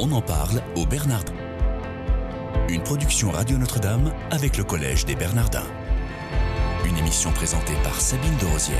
[0.00, 1.32] On en parle au Bernardin.
[2.68, 5.66] Une production Radio Notre-Dame avec le Collège des Bernardins.
[6.84, 8.78] Une émission présentée par Sabine de Rosière.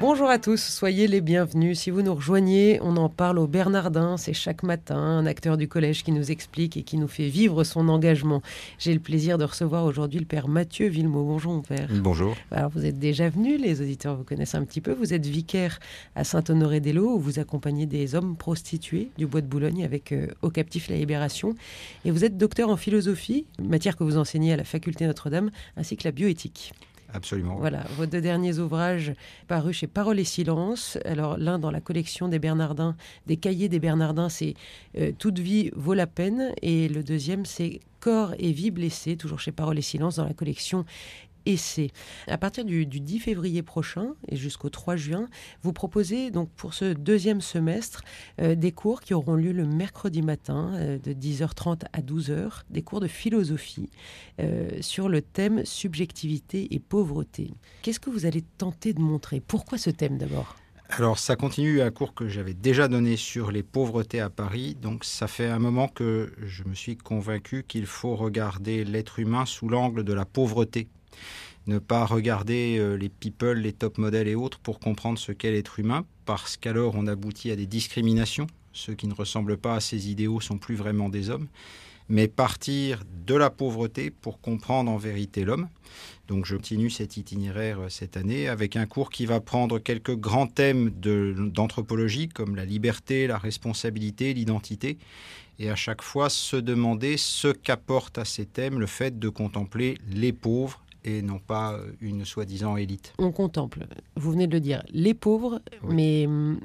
[0.00, 1.78] Bonjour à tous, soyez les bienvenus.
[1.80, 4.16] Si vous nous rejoignez, on en parle au Bernardin.
[4.16, 7.64] C'est chaque matin un acteur du collège qui nous explique et qui nous fait vivre
[7.64, 8.40] son engagement.
[8.78, 11.24] J'ai le plaisir de recevoir aujourd'hui le père Mathieu Villemot.
[11.24, 11.90] Bonjour mon père.
[11.92, 12.34] Bonjour.
[12.50, 14.94] Alors vous êtes déjà venu, les auditeurs vous connaissent un petit peu.
[14.94, 15.78] Vous êtes vicaire
[16.16, 20.48] à Saint-Honoré-des-Laux où vous accompagnez des hommes prostitués du Bois de Boulogne avec euh, Au
[20.48, 21.54] Captif la Libération.
[22.06, 25.98] Et vous êtes docteur en philosophie, matière que vous enseignez à la faculté Notre-Dame, ainsi
[25.98, 26.72] que la bioéthique.
[27.12, 27.56] Absolument.
[27.56, 29.12] Voilà, vos deux derniers ouvrages
[29.48, 30.98] parus chez Parole et Silence.
[31.04, 32.96] Alors, l'un dans la collection des Bernardins,
[33.26, 34.54] des cahiers des Bernardins, c'est
[34.98, 36.52] euh, Toute vie vaut la peine.
[36.62, 40.32] Et le deuxième, c'est Corps et vie blessés, toujours chez Parole et Silence, dans la
[40.32, 40.86] collection
[41.46, 41.90] essai.
[42.26, 45.28] À partir du, 10 février prochain et jusqu'au 3 juin,
[45.62, 48.02] vous proposez donc pour ce deuxième semestre
[48.40, 52.82] euh, des cours qui auront lieu le mercredi matin euh, de 10h30 à 12h, des
[52.82, 53.90] cours de philosophie
[54.40, 57.52] euh, sur le thème subjectivité et pauvreté.
[57.82, 59.40] Qu'est-ce que vous allez tenter de montrer?
[59.40, 60.56] Pourquoi ce thème d'abord?
[60.92, 64.74] Alors ça continue un cours que j'avais déjà donné sur les pauvretés à Paris.
[64.74, 69.46] Donc ça fait un moment que je me suis convaincu qu'il faut regarder l'être humain
[69.46, 70.88] sous l'angle de la pauvreté
[71.66, 75.52] ne pas regarder euh, les people, les top modèles et autres pour comprendre ce qu'est
[75.52, 78.46] l'être humain, parce qu'alors on aboutit à des discriminations.
[78.72, 81.48] Ceux qui ne ressemblent pas à ces idéaux sont plus vraiment des hommes.
[82.08, 85.68] Mais partir de la pauvreté pour comprendre en vérité l'homme.
[86.26, 90.16] Donc je continue cet itinéraire euh, cette année avec un cours qui va prendre quelques
[90.16, 94.98] grands thèmes d'anthropologie comme la liberté, la responsabilité, l'identité,
[95.60, 99.98] et à chaque fois se demander ce qu'apporte à ces thèmes le fait de contempler
[100.10, 103.12] les pauvres et non pas euh, une soi-disant élite.
[103.18, 106.60] On contemple, vous venez de le dire, les pauvres, mais hum,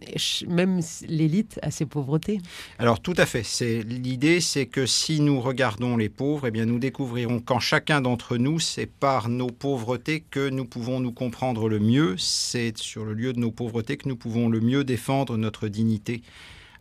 [0.47, 2.39] même l'élite a ses pauvretés.
[2.79, 3.43] Alors tout à fait.
[3.43, 8.01] C'est l'idée, c'est que si nous regardons les pauvres, eh bien nous découvrirons qu'en chacun
[8.01, 12.15] d'entre nous, c'est par nos pauvretés que nous pouvons nous comprendre le mieux.
[12.17, 16.21] C'est sur le lieu de nos pauvretés que nous pouvons le mieux défendre notre dignité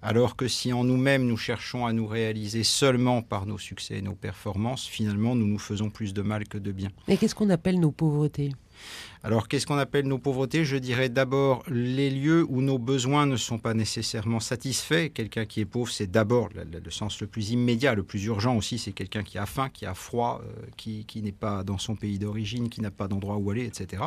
[0.04, 4.02] alors que si en nous-mêmes nous cherchons à nous réaliser seulement par nos succès et
[4.02, 6.90] nos performances, finalement nous nous faisons plus de mal que de bien.
[7.08, 8.52] Et qu'est-ce qu'on appelle nos pauvretés?
[9.26, 10.66] Alors, qu'est-ce qu'on appelle nos pauvretés?
[10.66, 15.08] Je dirais d'abord les lieux où nos besoins ne sont pas nécessairement satisfaits.
[15.14, 18.76] Quelqu'un qui est pauvre, c'est d'abord le, sens le plus immédiat, le plus urgent aussi,
[18.76, 22.18] c'est quelqu'un qui a faim, qui a froid, euh, qui, n'est pas dans son pays
[22.18, 24.02] d'origine, qui n'a pas d'endroit où aller, etc.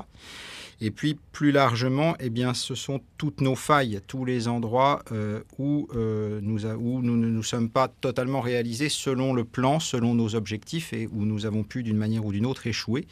[0.81, 5.41] Et puis, plus largement, eh bien, ce sont toutes nos failles, tous les endroits euh,
[5.57, 10.13] où, euh, nous où nous ne nous sommes pas totalement réalisés selon le plan, selon
[10.13, 13.07] nos objectifs, et où nous avons pu, d'une manière ou d'une autre, échouer.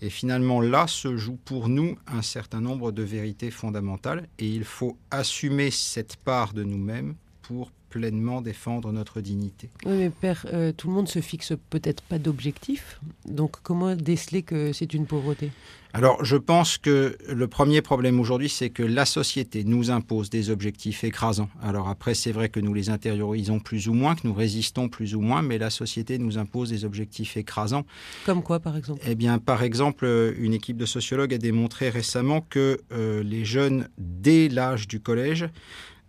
[0.00, 4.62] Et finalement, là se joue pour nous un certain nombre de vérités fondamentales et il
[4.62, 9.68] faut assumer cette part de nous-mêmes pour pleinement défendre notre dignité.
[9.84, 13.00] Oui, mais Père, euh, tout le monde se fixe peut-être pas d'objectif.
[13.26, 15.50] Donc, comment déceler que c'est une pauvreté?
[15.92, 20.50] Alors, je pense que le premier problème aujourd'hui, c'est que la société nous impose des
[20.50, 21.48] objectifs écrasants.
[21.60, 25.16] Alors après, c'est vrai que nous les intériorisons plus ou moins, que nous résistons plus
[25.16, 27.84] ou moins, mais la société nous impose des objectifs écrasants.
[28.24, 29.00] Comme quoi, par exemple?
[29.04, 33.44] Eh bien, par exemple, euh, une équipe de sociologues a démontré récemment que euh, les
[33.44, 35.48] jeunes, dès l'âge du collège,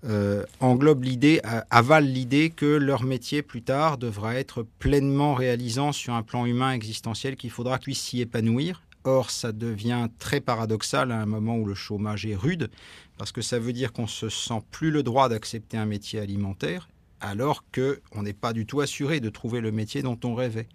[0.03, 6.13] euh, englobe l'idée, avale l'idée que leur métier plus tard devra être pleinement réalisant sur
[6.13, 8.81] un plan humain existentiel, qu'il faudra qu'ils s'y épanouir.
[9.03, 12.69] Or, ça devient très paradoxal à un moment où le chômage est rude,
[13.17, 16.88] parce que ça veut dire qu'on se sent plus le droit d'accepter un métier alimentaire
[17.22, 20.68] alors qu'on n'est pas du tout assuré de trouver le métier dont on rêvait.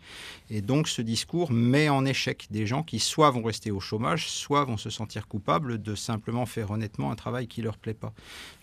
[0.48, 4.28] Et donc ce discours met en échec des gens qui soit vont rester au chômage,
[4.28, 7.94] soit vont se sentir coupables de simplement faire honnêtement un travail qui ne leur plaît
[7.94, 8.12] pas.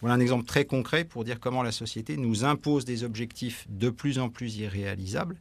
[0.02, 3.90] Voilà un exemple très concret pour dire comment la société nous impose des objectifs de
[3.90, 5.38] plus en plus irréalisables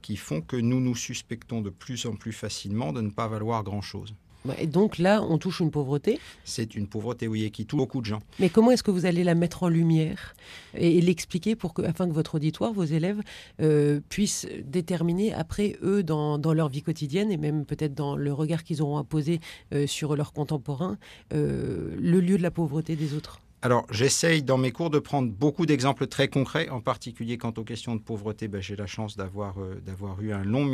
[0.00, 3.62] qui font que nous nous suspectons de plus en plus facilement de ne pas valoir
[3.62, 4.14] grand-chose.
[4.58, 8.06] Et donc là, on touche une pauvreté C'est une pauvreté, oui, qui touche beaucoup de
[8.06, 8.20] gens.
[8.38, 10.34] Mais comment est-ce que vous allez la mettre en lumière
[10.74, 13.20] et, l'expliquer pour que, afin que votre auditoire, vos élèves,
[13.60, 18.64] euh, puissent déterminer après, eux, dans, leur vie quotidienne et même peut-être dans le regard
[18.64, 19.40] qu'ils auront à poser
[19.72, 20.98] euh, sur leurs contemporains,
[21.32, 23.40] euh, le lieu de la pauvreté des autres?
[23.62, 27.64] Alors, j'essaye dans mes cours de prendre beaucoup d'exemples très concrets, en particulier quant aux
[27.64, 28.48] questions de pauvreté.
[28.48, 29.74] Ben, j'ai la chance d'avoir euh,
[30.22, 30.64] eu un long,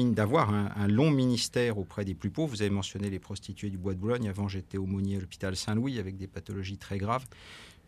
[1.10, 2.54] ministère auprès des plus pauvres.
[2.54, 4.28] Vous avez mentionné les prostituées du Bois de Boulogne.
[4.28, 7.24] Avant, j'étais aumônier à l'hôpital Saint-Louis avec des pathologies très graves,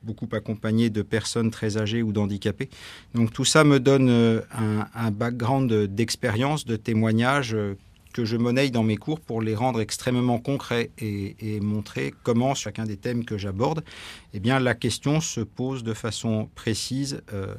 [0.02, 2.68] beaucoup accompagné de personnes très âgées ou d'handicapés.
[3.14, 4.40] Donc, tout ça me donne euh,
[4.96, 7.76] un, background d'expérience, de témoignages euh,
[8.12, 12.84] que je monnaie dans mes cours pour les rendre extrêmement concrets et, montrer comment, chacun
[12.84, 13.84] des thèmes que j'aborde,
[14.34, 17.22] eh bien, la question se pose de façon précise.
[17.32, 17.54] Euh,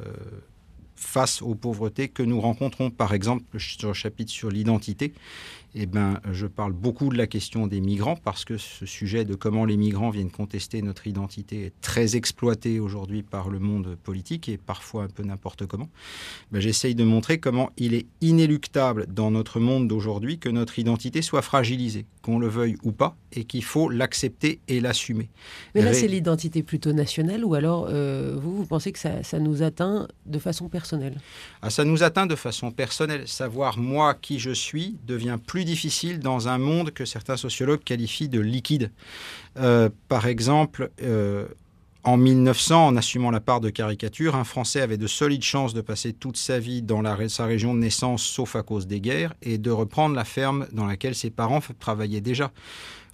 [0.99, 2.89] face aux pauvretés que nous rencontrons.
[2.91, 5.13] Par exemple, sur le chapitre sur l'identité,
[5.75, 9.35] eh ben, je parle beaucoup de la question des migrants parce que ce sujet de
[9.35, 14.49] comment les migrants viennent contester notre identité est très exploité aujourd'hui par le monde politique
[14.49, 15.89] et parfois un peu n'importe comment.
[16.51, 21.21] Ben, J'essaye de montrer comment il est inéluctable dans notre monde d'aujourd'hui que notre identité
[21.21, 25.29] soit fragilisée, qu'on le veuille ou pas, et qu'il faut l'accepter et l'assumer.
[25.75, 29.39] Mais là, c'est l'identité plutôt nationale ou alors euh, vous, vous pensez que ça, ça,
[29.39, 31.17] nous atteint de façon personnelle?
[31.61, 33.27] Ah, Ça nous atteint de façon personnelle.
[33.27, 38.29] Savoir moi qui je suis devient plus difficile dans un monde que certains sociologues qualifient
[38.29, 38.91] de liquide.
[39.57, 41.45] Euh, par exemple, euh,
[42.03, 45.81] en 1900, en assumant la part de caricature, un Français avait de solides chances de
[45.81, 49.57] passer toute sa vie dans sa région de naissance, sauf à cause des guerres, et
[49.57, 52.51] de reprendre la ferme dans laquelle ses parents travaillaient déjà.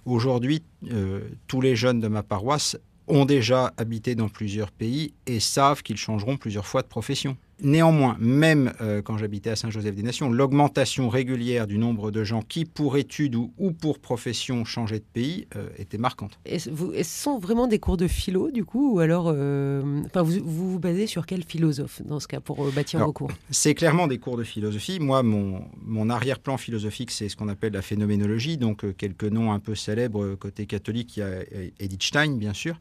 [0.04, 2.78] Aujourd'hui, euh, tous les jeunes de ma paroisse
[3.08, 7.36] ont déjà habité dans plusieurs pays et savent qu'ils changeront plusieurs fois de profession.
[7.62, 12.98] Néanmoins, même euh, quand j'habitais à Saint-Joseph-des-Nations, l'augmentation régulière du nombre de gens qui, pour
[12.98, 16.38] études ou, pour profession, changeaient de pays euh, était marquante.
[16.44, 20.38] Est-ce, ce sont vraiment des cours de philo, du coup Ou alors, euh, enfin, vous,
[20.44, 23.32] vous, basez sur quel philosophe, dans ce cas, pour bâtir vos cours?
[23.50, 25.00] C'est clairement des cours de philosophie.
[25.00, 29.60] Moi, mon, mon arrière-plan philosophique, c'est ce qu'on appelle la phénoménologie, donc quelques noms un
[29.60, 31.16] peu célèbres côté catholique.
[31.16, 31.40] Il y a
[31.80, 32.78] Edith Stein, bien sûr.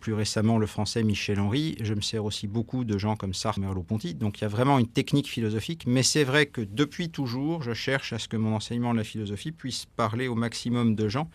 [0.00, 1.76] plus récemment, le français Michel Henry.
[1.80, 4.78] Je me sers aussi beaucoup de gens comme Sartre, Merleau Donc il y a vraiment
[4.78, 8.54] une technique philosophique, mais c'est vrai que depuis toujours, je cherche à ce que mon
[8.54, 11.30] enseignement de la philosophie puisse parler au maximum de gens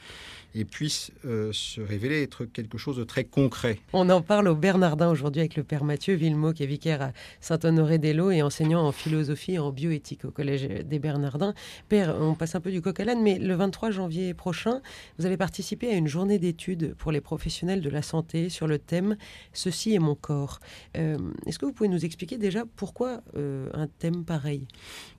[0.55, 3.79] et puisse euh, se révéler être quelque chose de très concret.
[3.93, 7.11] On en parle au Bernardin aujourd'hui avec le père Mathieu Villemot, qui est vicaire à
[7.39, 11.53] Saint-Honoré-des-Laux et enseignant en philosophie et en bioéthique au Collège des Bernardins.
[11.89, 14.81] Père, on passe un peu du coq à l'âne, mais le 23 janvier prochain,
[15.17, 18.77] vous allez participer à une journée d'études pour les professionnels de la santé sur le
[18.77, 19.15] thème
[19.53, 20.59] Ceci est mon corps.
[20.97, 24.67] Euh, est-ce que vous pouvez nous expliquer déjà pourquoi euh, un thème pareil?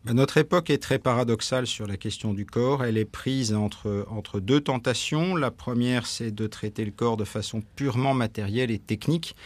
[0.05, 2.85] Ben, Notre époque est très paradoxale sur la question du corps.
[2.85, 5.22] Elle est prise entre, entre deux tentations.
[5.23, 9.37] La première, c'est de traiter le corps de façon purement matérielle et technique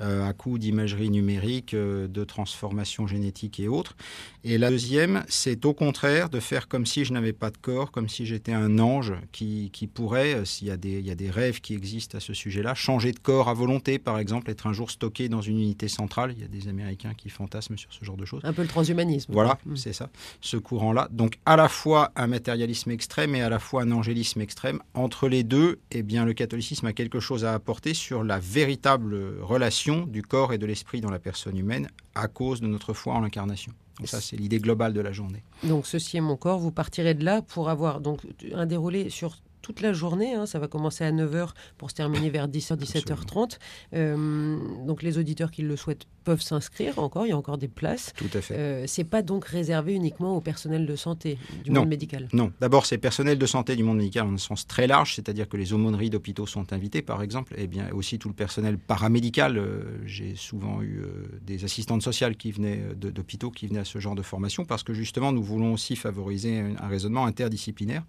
[0.00, 3.96] à coup d'imagerie numérique, euh, de transformation génétique et autres.
[4.44, 7.90] Et la deuxième, c'est au contraire de faire comme si je n'avais pas de corps,
[7.90, 11.10] comme si j'étais un ange qui, qui pourrait, euh, s'il y, a des, il y
[11.10, 14.50] a des rêves qui existent à ce sujet-là, changer de corps à volonté, par exemple,
[14.50, 16.34] être un jour stocké dans une unité centrale.
[16.36, 18.42] Il y a des Américains qui fantasment sur ce genre de choses.
[18.44, 19.32] Un peu le transhumanisme.
[19.32, 19.76] Voilà, mm.
[19.76, 20.10] c'est ça,
[20.40, 21.08] ce courant-là.
[21.10, 24.80] Donc à la fois un matérialisme extrême et à la fois un angélisme extrême.
[24.94, 29.40] Entre les deux, eh bien, le catholicisme a quelque chose à apporter sur la véritable
[29.40, 33.14] relation du corps et de l'esprit dans la personne humaine à cause de notre foi
[33.14, 33.72] en l'incarnation.
[33.98, 35.42] Donc ça, c'est l'idée globale de la journée.
[35.62, 36.58] Donc ceci est mon corps.
[36.58, 38.20] Vous partirez de là pour avoir donc
[38.52, 40.34] un déroulé sur toute la journée.
[40.34, 40.46] Hein.
[40.46, 43.58] ça va commencer à 9h pour se terminer vers 10h, 17h30.
[43.94, 47.26] Euh, donc les auditeurs qui le souhaitent peuvent s'inscrire encore.
[47.26, 48.12] Il y a encore des places.
[48.16, 48.54] Tout à fait.
[48.54, 52.28] Euh, c'est pas donc réservé uniquement au personnel de santé du monde médical.
[52.32, 52.52] Non.
[52.60, 55.56] D'abord, c'est personnel de santé du monde médical en un sens très large, c'est-à-dire que
[55.56, 59.58] les aumôneries d'hôpitaux sont invitées, par exemple, et bien aussi tout le personnel paramédical.
[59.58, 61.02] Euh, j'ai souvent eu
[61.42, 64.94] des assistantes sociales qui venaient d'hôpitaux qui venaient à ce genre de formation parce que
[64.94, 68.04] justement, nous voulons aussi favoriser un raisonnement interdisciplinaire.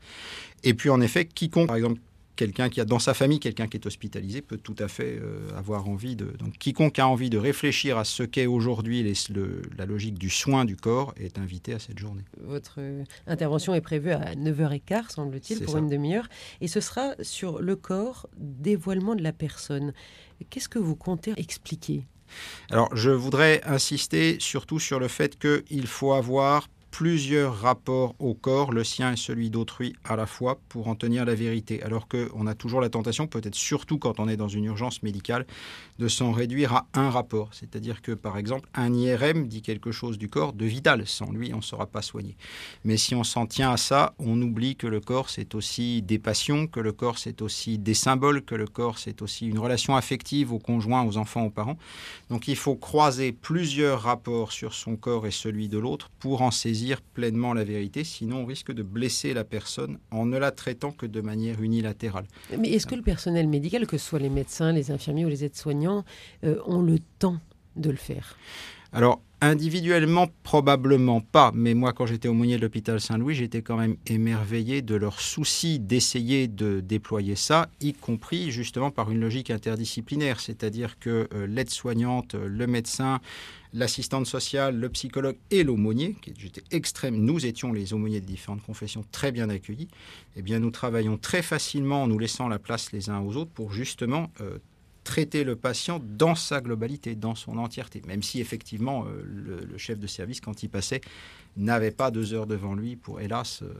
[0.63, 1.99] Et puis, en effet, qui par exemple,
[2.37, 5.49] quelqu'un qui a dans sa famille quelqu'un qui est hospitalisé peut tout à fait euh,
[5.57, 9.03] avoir envie de donc quiconque a envie de réfléchir à ce qu'est aujourd'hui
[9.77, 12.23] la logique du soin du corps est invité à cette journée.
[12.39, 16.29] Votre euh, intervention est prévue à 9h15 semble-t-il pour une demi-heure
[16.61, 19.93] et ce sera sur le corps dévoilement de la personne.
[20.49, 22.05] Qu'est-ce que vous comptez expliquer?
[22.69, 28.71] Alors, je voudrais insister surtout sur le fait qu'il faut avoir plusieurs rapports au corps,
[28.71, 31.83] le sien et celui d'autrui à la fois, pour en tenir la vérité.
[31.83, 35.45] Alors qu'on a toujours la tentation, peut-être surtout quand on est dans une urgence médicale,
[35.99, 37.49] de s'en réduire à un rapport.
[37.51, 41.05] C'est-à-dire que, par exemple, un IRM dit quelque chose du corps de vital.
[41.05, 42.35] Sans lui, on ne sera pas soigné.
[42.83, 46.19] Mais si on s'en tient à ça, on oublie que le corps, c'est aussi des
[46.19, 49.95] passions, que le corps, c'est aussi des symboles, que le corps, c'est aussi une relation
[49.95, 51.77] affective aux conjoints, aux enfants, aux parents.
[52.29, 56.51] Donc il faut croiser plusieurs rapports sur son corps et celui de l'autre pour en
[56.51, 56.76] saisir
[57.13, 61.05] pleinement la vérité, sinon on risque de blesser la personne en ne la traitant que
[61.05, 62.25] de manière unilatérale.
[62.57, 65.43] Mais est-ce que le personnel médical, que ce soit les médecins, les infirmiers ou les
[65.43, 66.05] aides-soignants,
[66.43, 67.39] euh, ont le temps
[67.75, 68.37] de le faire?
[68.93, 73.95] Alors, Individuellement, probablement pas, mais moi, quand j'étais aumônier de l'hôpital Saint-Louis, j'étais quand même
[74.07, 80.39] émerveillé de leur souci d'essayer de déployer ça, y compris justement par une logique interdisciplinaire,
[80.39, 83.19] c'est-à-dire que euh, l'aide-soignante, le médecin,
[83.73, 88.63] l'assistante sociale, le psychologue et l'aumônier, qui était extrême, nous étions les aumôniers de différentes
[88.63, 89.87] confessions très bien accueillis,
[90.35, 93.51] eh bien nous travaillons très facilement en nous laissant la place les uns aux autres
[93.51, 94.57] pour justement euh,
[95.03, 99.77] traiter le patient dans sa globalité, dans son entièreté, même si effectivement euh, le, le,
[99.77, 101.01] chef de service, quand il passait,
[101.57, 103.73] n'avait pas deux heures devant lui pour, hélas, euh,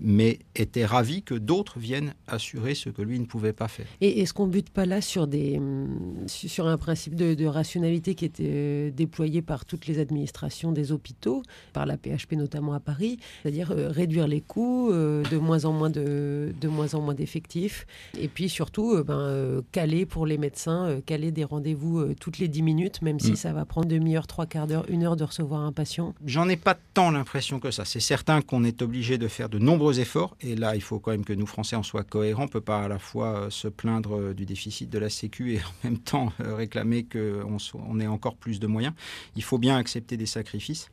[0.00, 3.86] mais était ravi que d'autres viennent assurer ce que lui ne pouvait pas faire.
[4.00, 8.14] Et est-ce qu'on bute pas là sur, des, hum, sur un principe de, de rationalité
[8.14, 11.42] qui était euh, déployé par toutes les administrations des hôpitaux,
[11.72, 15.90] par la PHP notamment à Paris, c'est-à-dire euh, réduire les coûts, de moins en moins
[15.90, 17.86] de, de moins en moins d'effectifs,
[18.18, 23.02] et puis surtout ben, caler pour les médecins, caler des rendez-vous toutes les 10 minutes,
[23.02, 23.36] même si Mm.
[23.36, 26.14] ça va prendre demi-heure, trois quarts d'heure, une heure de recevoir un patient?
[26.24, 27.84] J'en ai pas tant l'impression que ça.
[27.84, 30.36] C'est certain qu'on est obligé de faire de nombreux efforts.
[30.40, 32.42] Et là, il faut quand même que nous, Français, en soient cohérents.
[32.42, 35.10] On ne peut pas à la fois euh, se plaindre euh, du déficit de la
[35.10, 38.94] Sécu et en même temps euh, réclamer qu'on on ait encore plus de moyens.
[39.36, 40.88] Il faut bien accepter des sacrifices.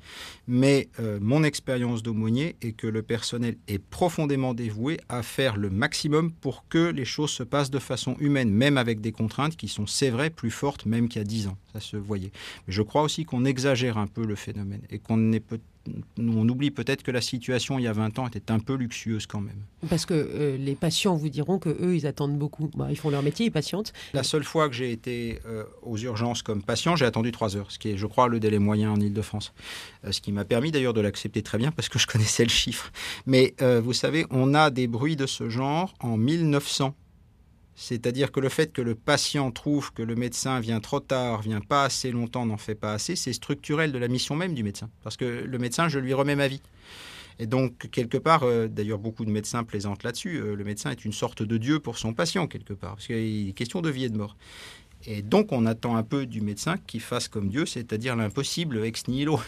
[0.48, 0.90] Mais
[1.22, 6.66] mon expérience d'aumônier est que le personnel est profondément dévoué à faire le maximum pour
[6.68, 10.10] que les choses se passent de façon humaine, même avec des contraintes qui sont, c'est
[10.10, 11.58] vrai, plus fortes même qu'il y a 10 ans.
[11.74, 12.32] Ça se voyait.
[12.68, 15.60] Je crois aussi qu'on exagère un peu le phénomène et qu'on est peut
[16.18, 19.28] on oublie peut-être que la situation il y a 20 ans était un peu luxueuse
[19.28, 19.62] quand même.
[19.90, 22.70] Parce que euh, les patients vous diront que eux, ils attendent beaucoup.
[22.76, 23.94] Bah, ils font leur métier, ils patientent.
[24.14, 27.72] La seule fois que j'ai été euh, aux urgences comme patient, j'ai attendu 3 heures,
[27.72, 29.54] ce qui est, je crois, le délai moyen en Ile-de-France.
[30.06, 32.50] Euh, ce qui m'a permis d'ailleurs de l'accepter très bien parce que je connaissais le
[32.50, 32.92] chiffre.
[33.26, 36.96] Mais vous savez, on a des bruits de ce genre en 1900.
[37.76, 41.60] C'est-à-dire que le fait que le patient trouve que le médecin vient trop tard, vient
[41.60, 44.90] pas assez longtemps, n'en fait pas assez, c'est structurel de la mission même du médecin.
[45.04, 46.62] Parce que le médecin, je lui remets ma vie.
[47.38, 51.04] Et donc, quelque part, euh, d'ailleurs, beaucoup de médecins plaisantent là-dessus, euh, le médecin est
[51.04, 54.06] une sorte de Dieu pour son patient, quelque part, parce qu'il est question de vie
[54.06, 54.38] et de mort.
[55.06, 59.08] Et donc, on attend un peu du médecin qu'il fasse comme Dieu, c'est-à-dire l'impossible ex
[59.10, 59.40] nihilo.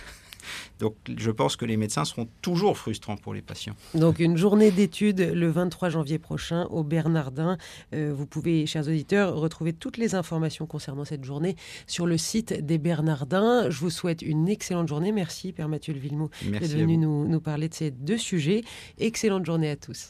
[0.80, 3.76] Donc, je pense que les médecins seront toujours frustrants pour les patients.
[3.94, 7.58] Donc une journée d'études le 23 janvier prochain au Bernardin.
[7.94, 11.56] Euh, vous pouvez, chers auditeurs, retrouver toutes les informations concernant cette journée
[11.88, 13.70] sur le site des Bernardins.
[13.70, 15.12] Je vous souhaite une excellente journée.
[15.12, 18.64] Merci, Père Mathieu Villemot, d'être venu nous parler de ces deux sujets.
[18.98, 20.06] Excellente journée à tous.